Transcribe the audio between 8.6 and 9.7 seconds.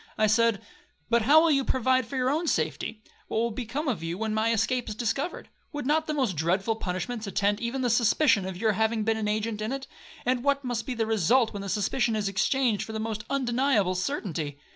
having been an agent